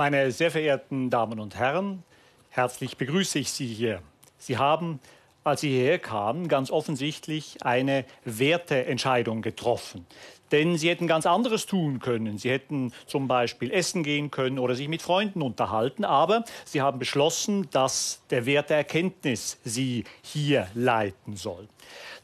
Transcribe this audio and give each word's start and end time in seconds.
Meine 0.00 0.32
sehr 0.32 0.50
verehrten 0.50 1.10
Damen 1.10 1.38
und 1.38 1.56
Herren, 1.56 2.04
herzlich 2.48 2.96
begrüße 2.96 3.38
ich 3.38 3.52
Sie 3.52 3.66
hier. 3.66 4.00
Sie 4.38 4.56
haben, 4.56 4.98
als 5.44 5.60
Sie 5.60 5.68
hierher 5.68 5.98
kamen, 5.98 6.48
ganz 6.48 6.70
offensichtlich 6.70 7.58
eine 7.66 8.06
Werteentscheidung 8.24 9.42
getroffen. 9.42 10.06
Denn 10.52 10.78
Sie 10.78 10.88
hätten 10.88 11.06
ganz 11.06 11.26
anderes 11.26 11.66
tun 11.66 11.98
können. 11.98 12.38
Sie 12.38 12.48
hätten 12.48 12.94
zum 13.04 13.28
Beispiel 13.28 13.70
essen 13.70 14.02
gehen 14.02 14.30
können 14.30 14.58
oder 14.58 14.74
sich 14.74 14.88
mit 14.88 15.02
Freunden 15.02 15.42
unterhalten. 15.42 16.06
Aber 16.06 16.46
Sie 16.64 16.80
haben 16.80 16.98
beschlossen, 16.98 17.68
dass 17.70 18.22
der 18.30 18.46
Wert 18.46 18.70
der 18.70 18.78
Erkenntnis 18.78 19.58
Sie 19.64 20.04
hier 20.22 20.66
leiten 20.72 21.36
soll. 21.36 21.68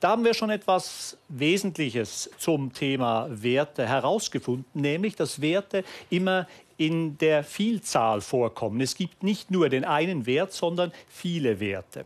Da 0.00 0.10
haben 0.10 0.24
wir 0.24 0.34
schon 0.34 0.50
etwas 0.50 1.16
Wesentliches 1.28 2.30
zum 2.38 2.72
Thema 2.72 3.28
Werte 3.30 3.88
herausgefunden, 3.88 4.66
nämlich 4.74 5.16
dass 5.16 5.40
Werte 5.40 5.84
immer 6.10 6.46
in 6.76 7.18
der 7.18 7.44
Vielzahl 7.44 8.20
vorkommen. 8.20 8.80
Es 8.80 8.94
gibt 8.96 9.22
nicht 9.22 9.50
nur 9.50 9.68
den 9.68 9.84
einen 9.84 10.26
Wert, 10.26 10.52
sondern 10.52 10.92
viele 11.08 11.60
Werte. 11.60 12.04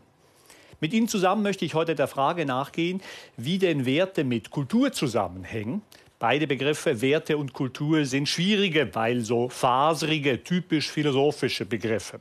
Mit 0.79 0.93
Ihnen 0.93 1.07
zusammen 1.07 1.43
möchte 1.43 1.63
ich 1.63 1.75
heute 1.75 1.93
der 1.93 2.07
Frage 2.07 2.45
nachgehen, 2.45 3.01
wie 3.37 3.59
denn 3.59 3.85
Werte 3.85 4.23
mit 4.23 4.49
Kultur 4.49 4.91
zusammenhängen. 4.91 5.83
Beide 6.17 6.47
Begriffe 6.47 7.01
Werte 7.01 7.37
und 7.37 7.53
Kultur 7.53 8.05
sind 8.05 8.27
schwierige, 8.27 8.93
weil 8.93 9.21
so 9.21 9.49
faserige, 9.49 10.43
typisch 10.43 10.89
philosophische 10.89 11.65
Begriffe. 11.65 12.19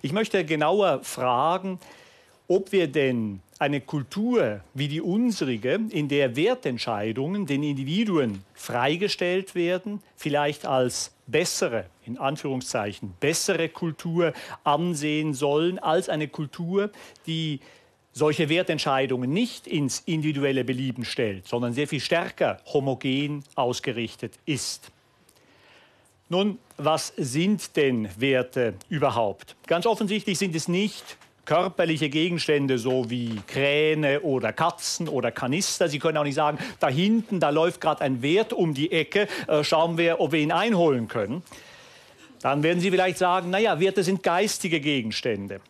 Ich 0.00 0.12
möchte 0.12 0.44
genauer 0.44 1.02
fragen, 1.02 1.80
ob 2.48 2.72
wir 2.72 2.88
denn 2.88 3.40
eine 3.58 3.80
Kultur 3.80 4.60
wie 4.74 4.88
die 4.88 5.00
unsrige, 5.00 5.80
in 5.90 6.08
der 6.08 6.36
Wertentscheidungen 6.36 7.46
den 7.46 7.62
Individuen 7.62 8.42
freigestellt 8.54 9.54
werden, 9.54 10.00
vielleicht 10.16 10.64
als 10.64 11.12
bessere, 11.26 11.86
in 12.06 12.18
Anführungszeichen, 12.18 13.14
bessere 13.20 13.68
Kultur 13.68 14.32
ansehen 14.64 15.34
sollen, 15.34 15.78
als 15.78 16.08
eine 16.08 16.28
Kultur, 16.28 16.90
die 17.26 17.60
solche 18.12 18.48
Wertentscheidungen 18.48 19.30
nicht 19.30 19.66
ins 19.66 20.00
individuelle 20.06 20.64
Belieben 20.64 21.04
stellt, 21.04 21.46
sondern 21.46 21.72
sehr 21.74 21.86
viel 21.86 22.00
stärker 22.00 22.60
homogen 22.66 23.44
ausgerichtet 23.54 24.38
ist. 24.46 24.90
Nun, 26.30 26.58
was 26.76 27.12
sind 27.16 27.76
denn 27.76 28.08
Werte 28.18 28.74
überhaupt? 28.88 29.56
Ganz 29.66 29.86
offensichtlich 29.86 30.38
sind 30.38 30.54
es 30.54 30.68
nicht 30.68 31.16
körperliche 31.48 32.10
Gegenstände, 32.10 32.76
so 32.76 33.08
wie 33.08 33.40
Kräne 33.46 34.20
oder 34.20 34.52
Katzen 34.52 35.08
oder 35.08 35.30
Kanister. 35.30 35.88
Sie 35.88 35.98
können 35.98 36.18
auch 36.18 36.24
nicht 36.24 36.34
sagen, 36.34 36.58
da 36.78 36.90
hinten, 36.90 37.40
da 37.40 37.48
läuft 37.48 37.80
gerade 37.80 38.02
ein 38.02 38.20
Wert 38.20 38.52
um 38.52 38.74
die 38.74 38.92
Ecke, 38.92 39.28
äh, 39.46 39.64
schauen 39.64 39.96
wir, 39.96 40.20
ob 40.20 40.32
wir 40.32 40.40
ihn 40.40 40.52
einholen 40.52 41.08
können. 41.08 41.42
Dann 42.42 42.62
werden 42.62 42.80
Sie 42.80 42.90
vielleicht 42.90 43.16
sagen, 43.16 43.48
naja, 43.48 43.80
Werte 43.80 44.04
sind 44.04 44.22
geistige 44.22 44.78
Gegenstände. 44.78 45.62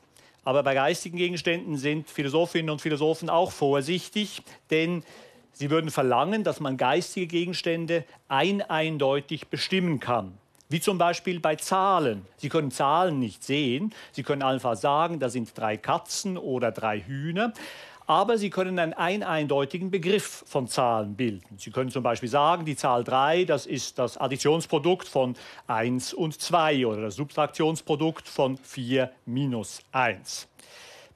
Aber 0.45 0.65
bei 0.65 0.75
geistigen 0.75 1.17
Gegenständen 1.17 1.77
sind 1.77 2.11
Philosophinnen 2.11 2.71
und 2.71 2.81
Philosophen 2.81 3.31
auch 3.31 3.53
vorsichtig, 3.53 4.43
denn 4.73 5.05
sie 5.53 5.71
würden 5.71 5.93
verlangen, 5.93 6.43
dass 6.43 6.59
man 6.59 6.77
geistige 6.77 7.29
Gegenstände 7.29 8.05
ein 8.27 8.63
eindeutig 8.63 9.47
bestimmen 9.47 10.01
kann. 10.01 10.39
Wie 10.71 10.81
zum 10.81 10.99
Beispiel 10.99 11.41
bei 11.41 11.57
Zahlen. 11.57 12.27
Sie 12.37 12.51
können 12.51 12.71
Zahlen 12.71 13.19
nicht 13.19 13.43
sehen. 13.43 13.95
Sie 14.13 14.23
können 14.23 14.43
einfach 14.43 14.77
sagen, 14.77 15.19
da 15.19 15.31
sind 15.31 15.57
drei 15.57 15.79
Katzen 15.79 16.37
oder 16.37 16.73
drei 16.73 17.01
Hühner. 17.01 17.55
Aber 18.07 18.39
Sie 18.39 18.49
können 18.49 18.79
einen 18.79 19.23
eindeutigen 19.23 19.91
Begriff 19.91 20.45
von 20.47 20.67
Zahlen 20.67 21.15
bilden. 21.15 21.59
Sie 21.59 21.71
können 21.71 21.91
zum 21.91 22.03
Beispiel 22.03 22.29
sagen, 22.29 22.65
die 22.65 22.77
Zahl 22.77 23.05
3, 23.05 23.45
das 23.45 23.67
ist 23.67 23.99
das 23.99 24.17
Additionsprodukt 24.17 25.07
von 25.07 25.37
1 25.67 26.15
und 26.15 26.41
2 26.41 26.87
oder 26.87 27.03
das 27.03 27.17
Subtraktionsprodukt 27.17 28.27
von 28.27 28.57
4 28.57 29.11
minus 29.27 29.83
1. 29.93 30.49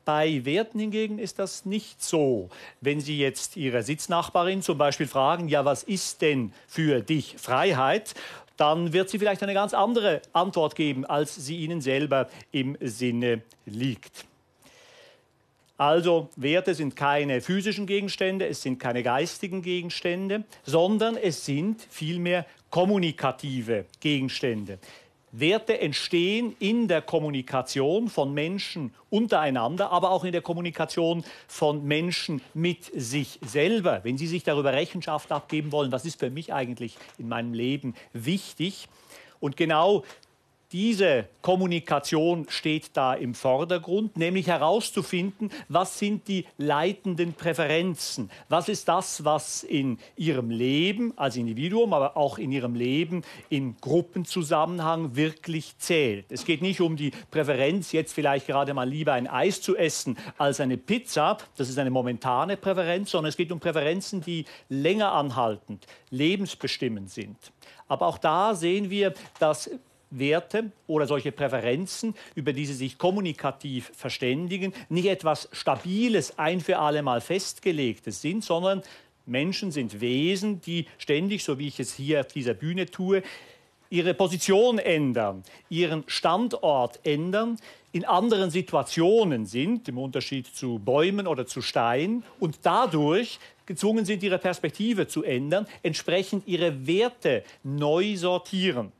Bei 0.04 0.44
Werten 0.44 0.80
hingegen 0.80 1.18
ist 1.18 1.38
das 1.38 1.64
nicht 1.64 2.02
so. 2.02 2.50
Wenn 2.80 3.00
Sie 3.00 3.18
jetzt 3.18 3.56
Ihre 3.56 3.82
Sitznachbarin 3.82 4.60
zum 4.60 4.76
Beispiel 4.76 5.06
fragen, 5.06 5.48
ja, 5.48 5.64
was 5.64 5.84
ist 5.84 6.20
denn 6.20 6.52
für 6.66 7.00
dich 7.00 7.36
Freiheit? 7.38 8.14
Dann 8.56 8.92
wird 8.92 9.08
sie 9.08 9.18
vielleicht 9.18 9.42
eine 9.42 9.54
ganz 9.54 9.74
andere 9.74 10.22
Antwort 10.32 10.74
geben, 10.74 11.04
als 11.04 11.34
sie 11.34 11.58
Ihnen 11.58 11.80
selber 11.80 12.28
im 12.50 12.76
Sinne 12.80 13.42
liegt. 13.66 14.24
Also 15.78 16.28
Werte 16.36 16.74
sind 16.74 16.94
keine 16.94 17.40
physischen 17.40 17.86
Gegenstände, 17.86 18.46
es 18.46 18.62
sind 18.62 18.78
keine 18.78 19.02
geistigen 19.02 19.62
Gegenstände, 19.62 20.44
sondern 20.64 21.16
es 21.16 21.44
sind 21.44 21.84
vielmehr 21.90 22.46
kommunikative 22.70 23.86
Gegenstände. 23.98 24.78
Werte 25.32 25.80
entstehen 25.80 26.54
in 26.58 26.88
der 26.88 27.00
Kommunikation 27.00 28.08
von 28.08 28.34
Menschen 28.34 28.94
untereinander, 29.08 29.90
aber 29.90 30.10
auch 30.10 30.24
in 30.24 30.32
der 30.32 30.42
Kommunikation 30.42 31.24
von 31.48 31.84
Menschen 31.84 32.42
mit 32.52 32.84
sich 32.94 33.40
selber. 33.42 34.00
Wenn 34.02 34.18
Sie 34.18 34.26
sich 34.26 34.44
darüber 34.44 34.72
Rechenschaft 34.72 35.32
abgeben 35.32 35.72
wollen, 35.72 35.90
was 35.90 36.04
ist 36.04 36.20
für 36.20 36.30
mich 36.30 36.52
eigentlich 36.52 36.96
in 37.16 37.28
meinem 37.28 37.54
Leben 37.54 37.94
wichtig? 38.12 38.88
Und 39.40 39.56
genau 39.56 40.04
diese 40.72 41.26
Kommunikation 41.42 42.46
steht 42.48 42.96
da 42.96 43.14
im 43.14 43.34
Vordergrund, 43.34 44.16
nämlich 44.16 44.46
herauszufinden, 44.46 45.50
was 45.68 45.98
sind 45.98 46.28
die 46.28 46.46
leitenden 46.56 47.34
Präferenzen, 47.34 48.30
was 48.48 48.68
ist 48.68 48.88
das, 48.88 49.24
was 49.24 49.62
in 49.62 49.98
ihrem 50.16 50.50
Leben 50.50 51.12
als 51.16 51.36
Individuum, 51.36 51.92
aber 51.92 52.16
auch 52.16 52.38
in 52.38 52.52
ihrem 52.52 52.74
Leben 52.74 53.22
im 53.50 53.76
Gruppenzusammenhang 53.80 55.14
wirklich 55.14 55.76
zählt. 55.78 56.26
Es 56.30 56.44
geht 56.44 56.62
nicht 56.62 56.80
um 56.80 56.96
die 56.96 57.12
Präferenz, 57.30 57.92
jetzt 57.92 58.14
vielleicht 58.14 58.46
gerade 58.46 58.72
mal 58.72 58.88
lieber 58.88 59.12
ein 59.12 59.26
Eis 59.26 59.60
zu 59.60 59.76
essen 59.76 60.16
als 60.38 60.60
eine 60.60 60.78
Pizza, 60.78 61.36
das 61.56 61.68
ist 61.68 61.78
eine 61.78 61.90
momentane 61.90 62.56
Präferenz, 62.56 63.10
sondern 63.10 63.28
es 63.28 63.36
geht 63.36 63.52
um 63.52 63.60
Präferenzen, 63.60 64.22
die 64.22 64.46
länger 64.68 65.12
anhaltend, 65.12 65.86
lebensbestimmend 66.10 67.10
sind. 67.10 67.36
Aber 67.88 68.06
auch 68.06 68.18
da 68.18 68.54
sehen 68.54 68.88
wir, 68.88 69.12
dass 69.38 69.68
Werte 70.12 70.70
oder 70.86 71.06
solche 71.06 71.32
Präferenzen, 71.32 72.14
über 72.34 72.52
die 72.52 72.66
sie 72.66 72.74
sich 72.74 72.98
kommunikativ 72.98 73.90
verständigen, 73.94 74.72
nicht 74.88 75.06
etwas 75.06 75.48
Stabiles, 75.52 76.38
ein 76.38 76.60
für 76.60 76.78
alle 76.78 77.02
Mal 77.02 77.20
festgelegtes 77.20 78.20
sind, 78.22 78.44
sondern 78.44 78.82
Menschen 79.26 79.70
sind 79.70 80.00
Wesen, 80.00 80.60
die 80.60 80.86
ständig, 80.98 81.44
so 81.44 81.58
wie 81.58 81.68
ich 81.68 81.80
es 81.80 81.94
hier 81.94 82.20
auf 82.20 82.28
dieser 82.28 82.54
Bühne 82.54 82.86
tue, 82.86 83.22
ihre 83.90 84.14
Position 84.14 84.78
ändern, 84.78 85.42
ihren 85.68 86.04
Standort 86.06 87.00
ändern, 87.04 87.58
in 87.92 88.06
anderen 88.06 88.50
Situationen 88.50 89.44
sind, 89.44 89.86
im 89.86 89.98
Unterschied 89.98 90.46
zu 90.46 90.78
Bäumen 90.78 91.26
oder 91.26 91.46
zu 91.46 91.60
Steinen, 91.60 92.24
und 92.40 92.60
dadurch 92.62 93.38
gezwungen 93.66 94.06
sind, 94.06 94.22
ihre 94.22 94.38
Perspektive 94.38 95.06
zu 95.06 95.22
ändern, 95.22 95.66
entsprechend 95.82 96.48
ihre 96.48 96.86
Werte 96.86 97.44
neu 97.62 98.16
sortieren. 98.16 98.92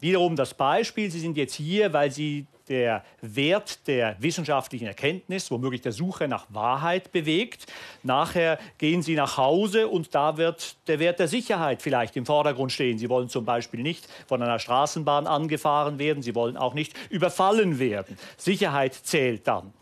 Wiederum 0.00 0.34
das 0.34 0.54
Beispiel, 0.54 1.10
Sie 1.10 1.20
sind 1.20 1.36
jetzt 1.36 1.54
hier, 1.54 1.92
weil 1.92 2.10
Sie 2.10 2.46
der 2.70 3.04
Wert 3.20 3.86
der 3.88 4.16
wissenschaftlichen 4.20 4.86
Erkenntnis, 4.86 5.50
womöglich 5.50 5.80
der 5.80 5.92
Suche 5.92 6.28
nach 6.28 6.46
Wahrheit 6.50 7.10
bewegt. 7.12 7.66
Nachher 8.02 8.58
gehen 8.78 9.02
Sie 9.02 9.16
nach 9.16 9.36
Hause 9.36 9.88
und 9.88 10.14
da 10.14 10.36
wird 10.36 10.76
der 10.88 11.00
Wert 11.00 11.18
der 11.18 11.28
Sicherheit 11.28 11.82
vielleicht 11.82 12.16
im 12.16 12.24
Vordergrund 12.24 12.72
stehen. 12.72 12.96
Sie 12.96 13.10
wollen 13.10 13.28
zum 13.28 13.44
Beispiel 13.44 13.82
nicht 13.82 14.08
von 14.26 14.40
einer 14.40 14.58
Straßenbahn 14.58 15.26
angefahren 15.26 15.98
werden, 15.98 16.22
Sie 16.22 16.34
wollen 16.34 16.56
auch 16.56 16.74
nicht 16.74 16.94
überfallen 17.10 17.78
werden. 17.78 18.16
Sicherheit 18.36 18.94
zählt 18.94 19.46
dann. 19.48 19.72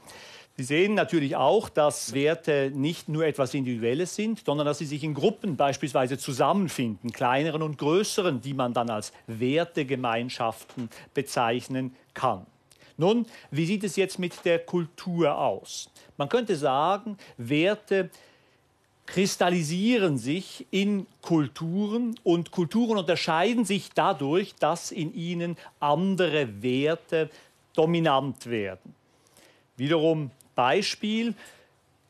Sie 0.60 0.64
sehen 0.64 0.94
natürlich 0.94 1.36
auch, 1.36 1.68
dass 1.68 2.14
Werte 2.14 2.72
nicht 2.74 3.08
nur 3.08 3.24
etwas 3.24 3.54
Individuelles 3.54 4.16
sind, 4.16 4.42
sondern 4.44 4.66
dass 4.66 4.78
sie 4.78 4.86
sich 4.86 5.04
in 5.04 5.14
Gruppen 5.14 5.56
beispielsweise 5.56 6.18
zusammenfinden, 6.18 7.12
kleineren 7.12 7.62
und 7.62 7.78
größeren, 7.78 8.40
die 8.40 8.54
man 8.54 8.74
dann 8.74 8.90
als 8.90 9.12
Wertegemeinschaften 9.28 10.90
bezeichnen 11.14 11.94
kann. 12.12 12.44
Nun, 12.96 13.26
wie 13.52 13.66
sieht 13.66 13.84
es 13.84 13.94
jetzt 13.94 14.18
mit 14.18 14.44
der 14.44 14.58
Kultur 14.58 15.38
aus? 15.38 15.92
Man 16.16 16.28
könnte 16.28 16.56
sagen, 16.56 17.18
Werte 17.36 18.10
kristallisieren 19.06 20.18
sich 20.18 20.66
in 20.72 21.06
Kulturen 21.22 22.18
und 22.24 22.50
Kulturen 22.50 22.98
unterscheiden 22.98 23.64
sich 23.64 23.90
dadurch, 23.94 24.56
dass 24.56 24.90
in 24.90 25.14
ihnen 25.14 25.56
andere 25.78 26.60
Werte 26.64 27.30
dominant 27.76 28.46
werden. 28.46 28.96
Wiederum 29.76 30.32
Beispiel. 30.58 31.34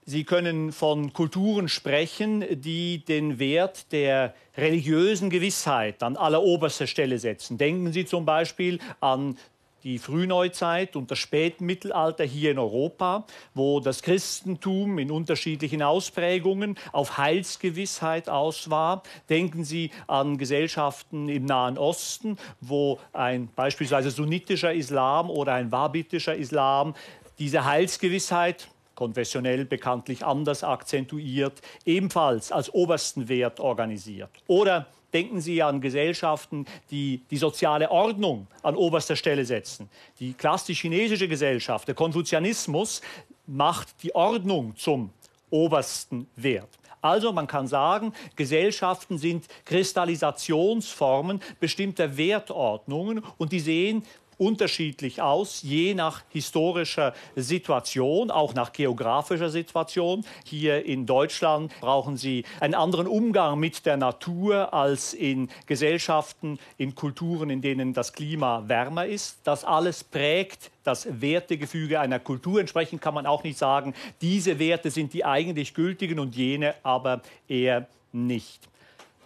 Sie 0.06 0.24
können 0.24 0.72
von 0.72 1.12
Kulturen 1.12 1.68
sprechen, 1.68 2.42
die 2.62 3.04
den 3.04 3.38
Wert 3.38 3.92
der 3.92 4.34
religiösen 4.56 5.28
Gewissheit 5.28 6.02
an 6.02 6.16
alleroberster 6.16 6.86
Stelle 6.86 7.18
setzen. 7.18 7.58
Denken 7.58 7.92
Sie 7.92 8.06
zum 8.06 8.24
Beispiel 8.24 8.78
an 9.00 9.36
die 9.84 9.98
Frühneuzeit 9.98 10.96
und 10.96 11.10
das 11.10 11.18
Spätmittelalter 11.18 12.24
hier 12.24 12.50
in 12.50 12.58
Europa, 12.58 13.24
wo 13.54 13.80
das 13.80 14.02
Christentum 14.02 14.98
in 14.98 15.10
unterschiedlichen 15.10 15.82
Ausprägungen 15.82 16.76
auf 16.92 17.16
Heilsgewissheit 17.18 18.28
aus 18.28 18.70
war. 18.70 19.02
Denken 19.28 19.64
Sie 19.64 19.90
an 20.06 20.36
Gesellschaften 20.36 21.28
im 21.28 21.44
Nahen 21.44 21.78
Osten, 21.78 22.38
wo 22.60 22.98
ein 23.12 23.48
beispielsweise 23.54 24.10
sunnitischer 24.10 24.72
Islam 24.72 25.30
oder 25.30 25.54
ein 25.54 25.70
wahhabitischer 25.70 26.34
Islam 26.34 26.94
diese 27.38 27.64
Heilsgewissheit 27.64 28.68
konfessionell 28.94 29.64
bekanntlich 29.64 30.24
anders 30.24 30.64
akzentuiert, 30.64 31.60
ebenfalls 31.84 32.50
als 32.50 32.72
obersten 32.74 33.28
Wert 33.28 33.60
organisiert. 33.60 34.30
Oder 34.48 34.88
Denken 35.12 35.40
Sie 35.40 35.62
an 35.62 35.80
Gesellschaften, 35.80 36.66
die 36.90 37.22
die 37.30 37.38
soziale 37.38 37.90
Ordnung 37.90 38.46
an 38.62 38.76
oberster 38.76 39.16
Stelle 39.16 39.44
setzen. 39.44 39.88
Die 40.20 40.34
klassisch 40.34 40.82
chinesische 40.82 41.28
Gesellschaft, 41.28 41.88
der 41.88 41.94
Konfuzianismus, 41.94 43.00
macht 43.46 44.02
die 44.02 44.14
Ordnung 44.14 44.76
zum 44.76 45.10
obersten 45.48 46.26
Wert. 46.36 46.68
Also 47.00 47.32
man 47.32 47.46
kann 47.46 47.66
sagen, 47.66 48.12
Gesellschaften 48.36 49.16
sind 49.16 49.46
Kristallisationsformen 49.64 51.40
bestimmter 51.58 52.18
Wertordnungen 52.18 53.22
und 53.38 53.52
die 53.52 53.60
sehen 53.60 54.02
unterschiedlich 54.38 55.20
aus, 55.20 55.62
je 55.62 55.94
nach 55.94 56.22
historischer 56.30 57.12
Situation, 57.36 58.30
auch 58.30 58.54
nach 58.54 58.72
geografischer 58.72 59.50
Situation. 59.50 60.24
Hier 60.44 60.84
in 60.86 61.06
Deutschland 61.06 61.72
brauchen 61.80 62.16
Sie 62.16 62.44
einen 62.60 62.74
anderen 62.74 63.06
Umgang 63.06 63.58
mit 63.58 63.84
der 63.84 63.96
Natur 63.96 64.72
als 64.72 65.12
in 65.12 65.50
Gesellschaften, 65.66 66.58
in 66.76 66.94
Kulturen, 66.94 67.50
in 67.50 67.60
denen 67.60 67.92
das 67.92 68.12
Klima 68.12 68.62
wärmer 68.66 69.06
ist. 69.06 69.38
Das 69.44 69.64
alles 69.64 70.04
prägt 70.04 70.70
das 70.84 71.20
Wertegefüge 71.20 72.00
einer 72.00 72.18
Kultur. 72.18 72.60
Entsprechend 72.60 73.02
kann 73.02 73.14
man 73.14 73.26
auch 73.26 73.42
nicht 73.42 73.58
sagen, 73.58 73.92
diese 74.20 74.58
Werte 74.58 74.90
sind 74.90 75.12
die 75.12 75.24
eigentlich 75.24 75.74
gültigen 75.74 76.18
und 76.18 76.34
jene 76.34 76.74
aber 76.82 77.20
eher 77.48 77.86
nicht. 78.12 78.68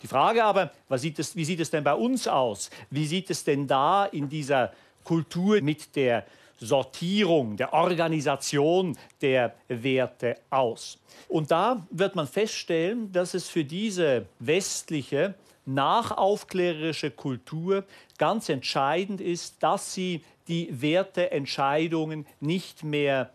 Die 0.02 0.08
Frage 0.08 0.42
aber, 0.42 0.72
sieht 0.90 1.18
es, 1.20 1.36
wie 1.36 1.44
sieht 1.44 1.60
es 1.60 1.70
denn 1.70 1.84
bei 1.84 1.94
uns 1.94 2.26
aus? 2.26 2.70
Wie 2.90 3.06
sieht 3.06 3.30
es 3.30 3.44
denn 3.44 3.68
da 3.68 4.04
in 4.06 4.28
dieser 4.28 4.72
Kultur 5.04 5.60
mit 5.60 5.94
der 5.96 6.24
Sortierung, 6.58 7.56
der 7.56 7.72
Organisation 7.72 8.96
der 9.20 9.54
Werte 9.68 10.36
aus. 10.50 10.98
Und 11.28 11.50
da 11.50 11.86
wird 11.90 12.14
man 12.14 12.26
feststellen, 12.26 13.10
dass 13.12 13.34
es 13.34 13.48
für 13.48 13.64
diese 13.64 14.26
westliche 14.38 15.34
nachaufklärerische 15.64 17.10
Kultur 17.10 17.84
ganz 18.18 18.48
entscheidend 18.48 19.20
ist, 19.20 19.62
dass 19.62 19.94
sie 19.94 20.24
die 20.48 20.68
Werteentscheidungen 20.80 22.26
nicht 22.40 22.82
mehr 22.82 23.30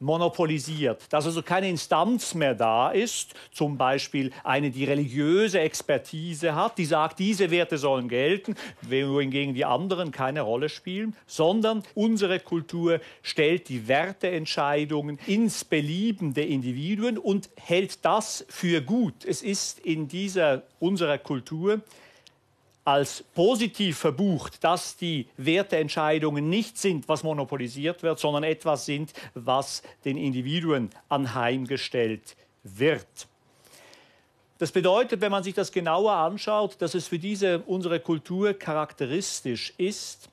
monopolisiert, 0.00 1.04
dass 1.10 1.26
also 1.26 1.42
keine 1.42 1.68
Instanz 1.68 2.34
mehr 2.34 2.54
da 2.54 2.90
ist, 2.90 3.34
zum 3.52 3.76
Beispiel 3.76 4.32
eine, 4.42 4.70
die 4.70 4.84
religiöse 4.84 5.60
Expertise 5.60 6.54
hat, 6.54 6.78
die 6.78 6.86
sagt, 6.86 7.18
diese 7.18 7.50
Werte 7.50 7.78
sollen 7.78 8.08
gelten, 8.08 8.56
wohingegen 8.82 9.54
die 9.54 9.64
anderen 9.64 10.10
keine 10.10 10.40
Rolle 10.40 10.68
spielen, 10.70 11.14
sondern 11.26 11.82
unsere 11.94 12.40
Kultur 12.40 13.00
stellt 13.22 13.68
die 13.68 13.86
Werteentscheidungen 13.88 15.18
ins 15.26 15.64
Belieben 15.64 16.34
der 16.34 16.48
Individuen 16.48 17.18
und 17.18 17.50
hält 17.56 18.04
das 18.04 18.44
für 18.48 18.80
gut. 18.80 19.24
Es 19.26 19.42
ist 19.42 19.80
in 19.80 20.08
dieser 20.08 20.62
unserer 20.78 21.18
Kultur 21.18 21.82
als 22.84 23.24
positiv 23.34 23.98
verbucht, 23.98 24.64
dass 24.64 24.96
die 24.96 25.26
Werteentscheidungen 25.36 26.48
nicht 26.48 26.78
sind, 26.78 27.08
was 27.08 27.22
monopolisiert 27.22 28.02
wird, 28.02 28.18
sondern 28.18 28.44
etwas 28.44 28.86
sind, 28.86 29.12
was 29.34 29.82
den 30.04 30.16
Individuen 30.16 30.90
anheimgestellt 31.08 32.36
wird. 32.62 33.06
Das 34.58 34.72
bedeutet, 34.72 35.22
wenn 35.22 35.32
man 35.32 35.42
sich 35.42 35.54
das 35.54 35.72
genauer 35.72 36.12
anschaut, 36.12 36.76
dass 36.80 36.94
es 36.94 37.08
für 37.08 37.18
diese 37.18 37.60
unsere 37.60 37.98
Kultur 37.98 38.52
charakteristisch 38.52 39.72
ist, 39.78 40.28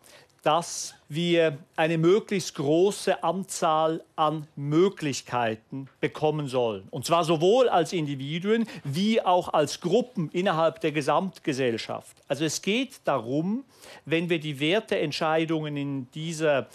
dass 0.47 0.95
wir 1.09 1.57
eine 1.75 1.97
möglichst 1.97 2.55
große 2.55 3.21
Anzahl 3.21 4.01
an 4.15 4.47
Möglichkeiten 4.55 5.89
bekommen 5.99 6.47
sollen. 6.47 6.87
Und 6.89 7.05
zwar 7.05 7.25
sowohl 7.25 7.67
als 7.67 7.91
Individuen 7.91 8.65
wie 8.85 9.21
auch 9.21 9.51
als 9.51 9.81
Gruppen 9.81 10.29
innerhalb 10.31 10.79
der 10.79 10.93
Gesamtgesellschaft. 10.93 12.15
Also 12.29 12.45
es 12.45 12.61
geht 12.61 13.01
darum, 13.03 13.65
wenn 14.05 14.29
wir 14.29 14.39
die 14.39 14.61
Werteentscheidungen 14.61 15.75
in 15.75 16.11
dieser 16.11 16.67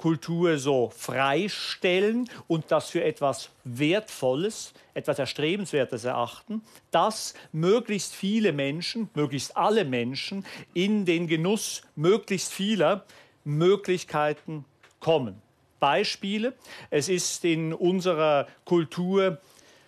Kultur 0.00 0.58
so 0.58 0.90
freistellen 0.96 2.28
und 2.48 2.70
das 2.70 2.88
für 2.88 3.04
etwas 3.04 3.50
Wertvolles, 3.64 4.72
etwas 4.94 5.18
Erstrebenswertes 5.18 6.04
erachten, 6.04 6.62
dass 6.90 7.34
möglichst 7.52 8.14
viele 8.14 8.54
Menschen, 8.54 9.10
möglichst 9.14 9.58
alle 9.58 9.84
Menschen 9.84 10.46
in 10.72 11.04
den 11.04 11.26
Genuss 11.26 11.82
möglichst 11.96 12.50
vieler 12.50 13.04
Möglichkeiten 13.44 14.64
kommen. 15.00 15.42
Beispiele. 15.80 16.54
Es 16.88 17.10
ist 17.10 17.44
in 17.44 17.74
unserer 17.74 18.46
Kultur 18.64 19.38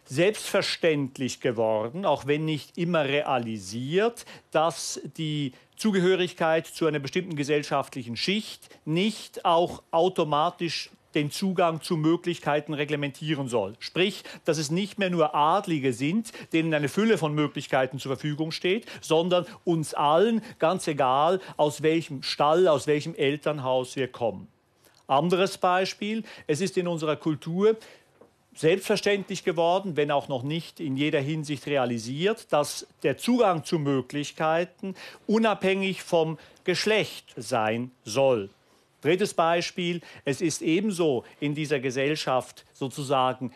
selbstverständlich 0.04 1.40
geworden, 1.40 2.04
auch 2.04 2.26
wenn 2.26 2.44
nicht 2.44 2.76
immer 2.76 3.04
realisiert, 3.04 4.26
dass 4.50 5.00
die 5.16 5.52
Zugehörigkeit 5.82 6.68
zu 6.68 6.86
einer 6.86 7.00
bestimmten 7.00 7.34
gesellschaftlichen 7.34 8.16
Schicht 8.16 8.68
nicht 8.84 9.44
auch 9.44 9.82
automatisch 9.90 10.90
den 11.16 11.32
Zugang 11.32 11.82
zu 11.82 11.96
Möglichkeiten 11.96 12.72
reglementieren 12.72 13.48
soll. 13.48 13.74
Sprich, 13.80 14.22
dass 14.44 14.58
es 14.58 14.70
nicht 14.70 15.00
mehr 15.00 15.10
nur 15.10 15.34
Adlige 15.34 15.92
sind, 15.92 16.30
denen 16.52 16.72
eine 16.72 16.88
Fülle 16.88 17.18
von 17.18 17.34
Möglichkeiten 17.34 17.98
zur 17.98 18.14
Verfügung 18.14 18.52
steht, 18.52 18.86
sondern 19.00 19.44
uns 19.64 19.92
allen, 19.92 20.40
ganz 20.60 20.86
egal, 20.86 21.40
aus 21.56 21.82
welchem 21.82 22.22
Stall, 22.22 22.68
aus 22.68 22.86
welchem 22.86 23.16
Elternhaus 23.16 23.96
wir 23.96 24.06
kommen. 24.06 24.46
Anderes 25.08 25.58
Beispiel, 25.58 26.22
es 26.46 26.60
ist 26.60 26.78
in 26.78 26.86
unserer 26.86 27.16
Kultur 27.16 27.76
selbstverständlich 28.54 29.44
geworden, 29.44 29.96
wenn 29.96 30.10
auch 30.10 30.28
noch 30.28 30.42
nicht 30.42 30.80
in 30.80 30.96
jeder 30.96 31.20
Hinsicht 31.20 31.66
realisiert, 31.66 32.52
dass 32.52 32.86
der 33.02 33.16
Zugang 33.16 33.64
zu 33.64 33.78
Möglichkeiten 33.78 34.94
unabhängig 35.26 36.02
vom 36.02 36.38
Geschlecht 36.64 37.32
sein 37.36 37.90
soll. 38.04 38.50
Drittes 39.00 39.34
Beispiel, 39.34 40.00
es 40.24 40.40
ist 40.40 40.62
ebenso 40.62 41.24
in 41.40 41.56
dieser 41.56 41.80
Gesellschaft 41.80 42.64
sozusagen 42.72 43.52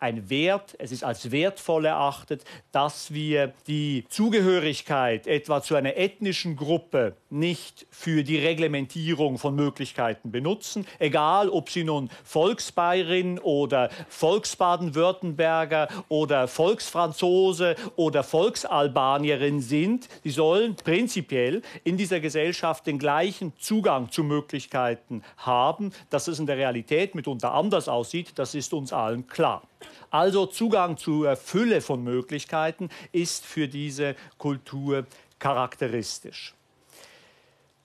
ein 0.00 0.30
Wert, 0.30 0.74
es 0.78 0.92
ist 0.92 1.04
als 1.04 1.30
wertvoll 1.30 1.84
erachtet, 1.84 2.44
dass 2.72 3.12
wir 3.12 3.52
die 3.66 4.06
Zugehörigkeit 4.08 5.26
etwa 5.26 5.62
zu 5.62 5.74
einer 5.74 5.96
ethnischen 5.96 6.56
Gruppe 6.56 7.14
nicht 7.28 7.86
für 7.90 8.24
die 8.24 8.38
Reglementierung 8.38 9.36
von 9.36 9.54
Möglichkeiten 9.54 10.32
benutzen, 10.32 10.86
egal 10.98 11.50
ob 11.50 11.68
sie 11.68 11.84
nun 11.84 12.08
Volksbayerin 12.24 13.38
oder 13.38 13.90
Volksbaden-Württemberger 14.08 15.88
oder 16.08 16.48
Volksfranzose 16.48 17.76
oder 17.96 18.24
Volksalbanierin 18.24 19.60
sind, 19.60 20.08
die 20.24 20.30
sollen 20.30 20.76
prinzipiell 20.76 21.60
in 21.84 21.98
dieser 21.98 22.20
Gesellschaft 22.20 22.86
den 22.86 22.98
gleichen 22.98 23.52
Zugang 23.58 24.10
zu 24.10 24.24
Möglichkeiten 24.24 25.22
haben. 25.36 25.92
Dass 26.08 26.26
es 26.26 26.38
in 26.38 26.46
der 26.46 26.56
Realität 26.56 27.14
mitunter 27.14 27.52
anders 27.52 27.88
aussieht, 27.88 28.32
das 28.36 28.54
ist 28.54 28.72
uns 28.72 28.94
allen 28.94 29.26
klar. 29.26 29.62
Also 30.10 30.46
Zugang 30.46 30.96
zur 30.96 31.36
Fülle 31.36 31.80
von 31.80 32.02
Möglichkeiten 32.02 32.88
ist 33.12 33.44
für 33.44 33.68
diese 33.68 34.16
Kultur 34.38 35.06
charakteristisch. 35.38 36.54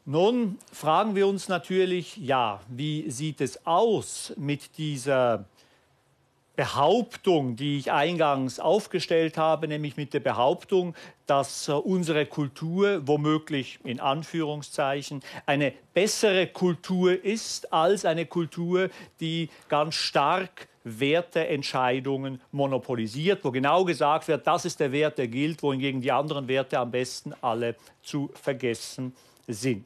Nun 0.06 0.60
fragen 0.72 1.16
wir 1.16 1.28
uns 1.28 1.48
natürlich, 1.48 2.18
ja, 2.18 2.62
wie 2.70 3.10
sieht 3.10 3.42
es 3.42 3.66
aus 3.66 4.34
mit 4.38 4.78
dieser 4.78 5.46
Behauptung, 6.56 7.56
die 7.56 7.78
ich 7.78 7.92
eingangs 7.92 8.60
aufgestellt 8.60 9.38
habe, 9.38 9.68
nämlich 9.68 9.98
mit 9.98 10.14
der 10.14 10.22
Behauptung, 10.22 10.96
dass 11.26 11.68
äh, 11.68 11.74
unsere 11.74 12.26
Kultur 12.26 13.02
womöglich 13.08 13.80
in 13.84 14.00
Anführungszeichen 14.00 15.22
eine 15.46 15.74
bessere 15.94 16.48
Kultur 16.48 17.24
ist 17.24 17.74
als 17.74 18.06
eine 18.06 18.26
Kultur, 18.26 18.90
die 19.20 19.50
ganz 19.68 19.96
stark 19.96 20.68
Werteentscheidungen 20.86 22.40
monopolisiert, 22.52 23.44
wo 23.44 23.52
genau 23.52 23.84
gesagt 23.84 24.28
wird, 24.28 24.48
das 24.48 24.66
ist 24.66 24.80
der 24.80 24.92
Wert, 24.92 25.18
der 25.18 25.28
gilt, 25.28 25.62
wohingegen 25.64 26.00
die 26.00 26.12
anderen 26.12 26.48
Werte 26.48 26.80
am 26.80 26.92
besten 26.92 27.34
alle 27.42 27.76
zu 28.04 28.30
vergessen 28.42 29.14
sind. 29.48 29.86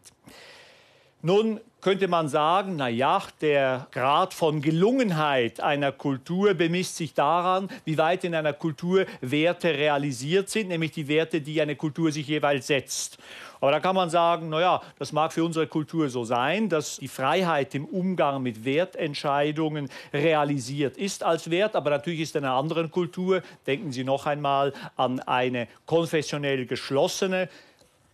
Nun 1.22 1.60
könnte 1.82 2.08
man 2.08 2.30
sagen, 2.30 2.78
na 2.78 2.88
ja, 2.88 3.22
der 3.42 3.88
Grad 3.92 4.34
von 4.34 4.62
Gelungenheit 4.62 5.60
einer 5.60 5.92
Kultur 5.92 6.54
bemisst 6.54 6.96
sich 6.96 7.14
daran, 7.14 7.70
wie 7.84 7.98
weit 7.98 8.24
in 8.24 8.34
einer 8.34 8.54
Kultur 8.54 9.06
Werte 9.20 9.70
realisiert 9.70 10.50
sind, 10.50 10.70
nämlich 10.70 10.92
die 10.92 11.10
Werte, 11.10 11.42
die 11.42 11.62
eine 11.62 11.76
Kultur 11.76 12.14
sich 12.14 12.26
jeweils 12.26 12.68
setzt. 12.68 13.18
Aber 13.60 13.72
da 13.72 13.82
kann 13.82 13.98
man 13.98 14.10
sagen, 14.10 14.48
na 14.48 14.62
ja, 14.62 14.82
das 14.98 15.12
mag 15.12 15.34
für 15.34 15.44
unsere 15.44 15.68
Kultur 15.68 16.10
so 16.10 16.24
sein, 16.24 16.70
dass 16.70 16.98
die 16.98 17.10
Freiheit 17.10 17.76
im 17.76 17.84
Umgang 17.84 18.42
mit 18.42 18.64
Wertentscheidungen 18.64 19.90
realisiert 20.14 20.96
ist 20.96 21.24
als 21.24 21.50
Wert, 21.50 21.76
aber 21.76 21.90
natürlich 21.90 22.22
ist 22.22 22.38
in 22.38 22.46
einer 22.46 22.54
anderen 22.54 22.92
Kultur, 22.92 23.42
denken 23.68 23.92
Sie 23.92 24.06
noch 24.06 24.26
einmal 24.26 24.72
an 24.96 25.20
eine 25.20 25.68
konfessionell 25.86 26.66
geschlossene, 26.66 27.50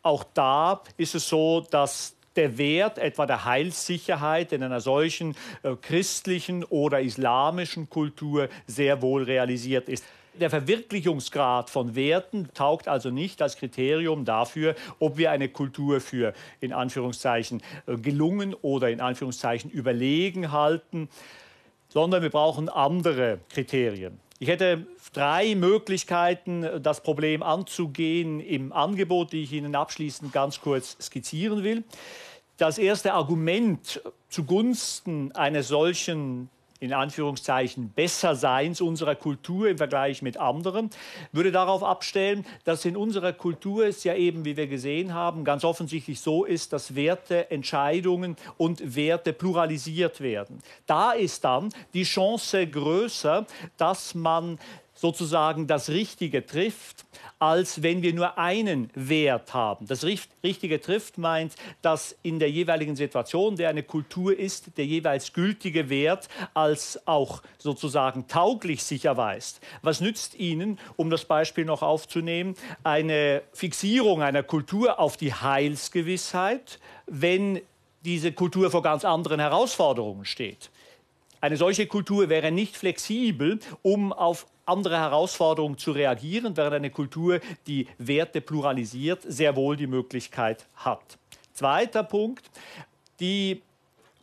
auch 0.05 0.23
da 0.35 0.81
ist 0.97 1.15
es 1.15 1.27
so, 1.27 1.61
dass 1.61 2.14
der 2.35 2.57
Wert 2.57 2.97
etwa 2.97 3.25
der 3.25 3.45
Heilssicherheit 3.45 4.51
in 4.51 4.63
einer 4.63 4.81
solchen 4.81 5.35
äh, 5.63 5.75
christlichen 5.81 6.63
oder 6.63 7.01
islamischen 7.01 7.89
Kultur 7.89 8.49
sehr 8.67 9.01
wohl 9.01 9.23
realisiert 9.23 9.89
ist. 9.89 10.03
Der 10.39 10.49
Verwirklichungsgrad 10.49 11.69
von 11.69 11.95
Werten 11.95 12.49
taugt 12.53 12.89
also 12.89 13.09
nicht 13.09 13.41
als 13.41 13.55
Kriterium 13.55 14.25
dafür, 14.25 14.75
ob 14.99 15.17
wir 15.17 15.31
eine 15.31 15.47
Kultur 15.47 16.01
für 16.01 16.33
in 16.59 16.73
Anführungszeichen 16.73 17.61
äh, 17.87 17.95
gelungen 17.95 18.53
oder 18.53 18.89
in 18.89 18.99
Anführungszeichen 18.99 19.71
überlegen 19.71 20.51
halten, 20.51 21.07
sondern 21.87 22.21
wir 22.21 22.29
brauchen 22.29 22.67
andere 22.67 23.39
Kriterien. 23.49 24.19
Ich 24.45 24.51
hätte 24.51 24.85
drei 25.11 25.55
Möglichkeiten, 25.55 26.83
das 26.83 27.01
Problem 27.01 27.41
anzugehen 27.41 28.39
im 28.39 28.73
Angebot, 28.73 29.31
die 29.31 29.41
ich 29.41 29.53
Ihnen 29.53 29.75
abschließend 29.75 30.31
ganz 30.31 30.61
kurz 30.61 30.97
skizzieren 31.01 31.63
will. 31.63 31.83
Das 32.57 32.77
erste 32.77 33.13
Argument 33.15 34.03
zugunsten 34.29 35.31
eines 35.31 35.67
solchen 35.67 36.51
in 36.79 36.93
Anführungszeichen 36.93 37.89
Besserseins 37.89 38.81
unserer 38.81 39.15
Kultur 39.15 39.69
im 39.69 39.77
Vergleich 39.77 40.21
mit 40.21 40.37
anderen, 40.37 40.89
würde 41.31 41.51
darauf 41.51 41.83
abstellen, 41.83 42.45
dass 42.65 42.85
in 42.85 42.97
unserer 42.97 43.33
Kultur 43.33 43.85
es 43.85 44.03
ja 44.03 44.15
eben, 44.15 44.45
wie 44.45 44.57
wir 44.57 44.67
gesehen 44.67 45.13
haben, 45.13 45.45
ganz 45.45 45.63
offensichtlich 45.63 46.19
so 46.19 46.43
ist, 46.43 46.73
dass 46.73 46.95
Werte, 46.95 47.49
Entscheidungen 47.49 48.35
und 48.57 48.95
Werte 48.95 49.31
pluralisiert 49.31 50.19
werden. 50.19 50.59
Da 50.85 51.11
ist 51.11 51.43
dann 51.45 51.69
die 51.93 52.03
Chance 52.03 52.67
größer, 52.67 53.45
dass 53.77 54.13
man 54.13 54.59
sozusagen 54.95 55.67
das 55.67 55.89
Richtige 55.89 56.45
trifft, 56.45 57.05
als 57.37 57.83
wenn 57.83 58.01
wir 58.01 58.13
nur 58.13 58.37
einen 58.37 58.89
Wert 58.95 59.53
haben. 59.53 59.85
Das 59.87 60.03
Richtige 60.05 60.79
trifft 60.79 61.17
meint, 61.17 61.53
dass 61.81 62.15
in 62.23 62.39
der 62.39 62.49
jeweiligen 62.49 62.95
Situation, 62.95 63.57
der 63.57 63.69
eine 63.69 63.83
Kultur 63.83 64.37
ist, 64.37 64.77
der 64.77 64.85
jeweils 64.85 65.33
gültige 65.33 65.89
Wert 65.89 66.29
als 66.53 67.05
auch 67.05 67.43
sozusagen 67.57 68.27
tauglich 68.27 68.83
sich 68.83 69.05
erweist. 69.05 69.59
Was 69.81 69.99
nützt 69.99 70.35
Ihnen, 70.35 70.79
um 70.95 71.09
das 71.09 71.25
Beispiel 71.25 71.65
noch 71.65 71.81
aufzunehmen, 71.81 72.55
eine 72.83 73.41
Fixierung 73.51 74.21
einer 74.21 74.43
Kultur 74.43 74.99
auf 74.99 75.17
die 75.17 75.33
Heilsgewissheit, 75.33 76.79
wenn 77.05 77.61
diese 78.05 78.31
Kultur 78.31 78.71
vor 78.71 78.81
ganz 78.81 79.03
anderen 79.03 79.41
Herausforderungen 79.41 80.23
steht? 80.23 80.71
Eine 81.41 81.57
solche 81.57 81.85
Kultur 81.85 82.29
wäre 82.29 82.51
nicht 82.51 82.77
flexibel, 82.77 83.59
um 83.83 84.13
auf 84.13 84.47
andere 84.65 84.97
Herausforderungen 84.97 85.77
zu 85.77 85.91
reagieren, 85.91 86.57
während 86.57 86.73
eine 86.73 86.89
Kultur, 86.89 87.39
die 87.67 87.87
Werte 87.97 88.41
pluralisiert, 88.41 89.21
sehr 89.27 89.55
wohl 89.55 89.77
die 89.77 89.87
Möglichkeit 89.87 90.65
hat. 90.75 91.17
Zweiter 91.53 92.03
Punkt, 92.03 92.49
die 93.19 93.61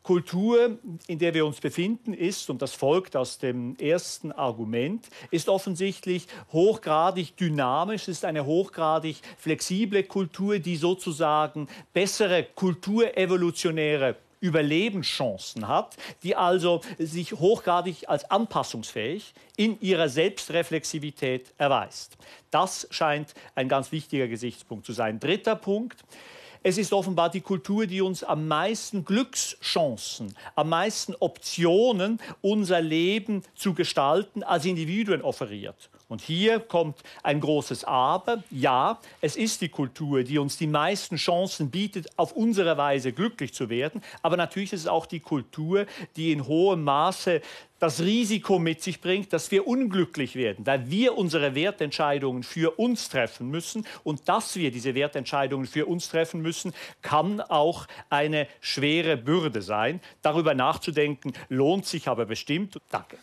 Kultur, 0.02 0.78
in 1.06 1.18
der 1.20 1.32
wir 1.32 1.46
uns 1.46 1.60
befinden, 1.60 2.12
ist, 2.12 2.50
und 2.50 2.60
das 2.60 2.74
folgt 2.74 3.14
aus 3.14 3.38
dem 3.38 3.76
ersten 3.76 4.32
Argument, 4.32 5.06
ist 5.30 5.48
offensichtlich 5.48 6.26
hochgradig 6.52 7.36
dynamisch, 7.36 8.08
ist 8.08 8.24
eine 8.24 8.44
hochgradig 8.44 9.18
flexible 9.38 10.02
Kultur, 10.02 10.58
die 10.58 10.76
sozusagen 10.76 11.68
bessere 11.92 12.42
kulturevolutionäre 12.42 14.16
Überlebenschancen 14.42 15.68
hat, 15.68 15.96
die 16.22 16.36
also 16.36 16.82
sich 16.98 17.32
hochgradig 17.32 18.08
als 18.08 18.30
anpassungsfähig 18.30 19.32
in 19.56 19.80
ihrer 19.80 20.08
Selbstreflexivität 20.08 21.54
erweist. 21.56 22.18
Das 22.50 22.88
scheint 22.90 23.34
ein 23.54 23.68
ganz 23.68 23.92
wichtiger 23.92 24.26
Gesichtspunkt 24.26 24.84
zu 24.84 24.92
sein. 24.92 25.20
Dritter 25.20 25.56
Punkt. 25.56 26.04
Es 26.64 26.78
ist 26.78 26.92
offenbar 26.92 27.30
die 27.30 27.40
Kultur, 27.40 27.86
die 27.86 28.00
uns 28.00 28.22
am 28.22 28.46
meisten 28.46 29.04
Glückschancen, 29.04 30.36
am 30.54 30.68
meisten 30.68 31.14
Optionen, 31.18 32.20
unser 32.40 32.80
Leben 32.80 33.42
zu 33.56 33.74
gestalten, 33.74 34.44
als 34.44 34.64
Individuen 34.64 35.22
offeriert. 35.22 35.90
Und 36.12 36.20
hier 36.20 36.60
kommt 36.60 36.98
ein 37.22 37.40
großes 37.40 37.84
Aber. 37.84 38.44
Ja, 38.50 39.00
es 39.22 39.34
ist 39.34 39.62
die 39.62 39.70
Kultur, 39.70 40.22
die 40.24 40.38
uns 40.38 40.58
die 40.58 40.66
meisten 40.66 41.16
Chancen 41.16 41.70
bietet, 41.70 42.06
auf 42.18 42.32
unsere 42.32 42.76
Weise 42.76 43.12
glücklich 43.12 43.54
zu 43.54 43.70
werden. 43.70 44.02
Aber 44.20 44.36
natürlich 44.36 44.74
ist 44.74 44.80
es 44.80 44.86
auch 44.88 45.06
die 45.06 45.20
Kultur, 45.20 45.86
die 46.16 46.32
in 46.32 46.46
hohem 46.46 46.84
Maße 46.84 47.40
das 47.78 48.00
Risiko 48.00 48.58
mit 48.58 48.82
sich 48.82 49.00
bringt, 49.00 49.32
dass 49.32 49.50
wir 49.50 49.66
unglücklich 49.66 50.36
werden, 50.36 50.66
weil 50.66 50.90
wir 50.90 51.16
unsere 51.16 51.54
Wertentscheidungen 51.54 52.42
für 52.42 52.78
uns 52.78 53.08
treffen 53.08 53.48
müssen. 53.48 53.86
Und 54.04 54.28
dass 54.28 54.54
wir 54.54 54.70
diese 54.70 54.94
Wertentscheidungen 54.94 55.66
für 55.66 55.86
uns 55.86 56.10
treffen 56.10 56.42
müssen, 56.42 56.74
kann 57.00 57.40
auch 57.40 57.88
eine 58.10 58.48
schwere 58.60 59.16
Bürde 59.16 59.62
sein. 59.62 60.02
Darüber 60.20 60.52
nachzudenken 60.52 61.32
lohnt 61.48 61.86
sich 61.86 62.06
aber 62.06 62.26
bestimmt. 62.26 62.78
Danke. 62.90 63.16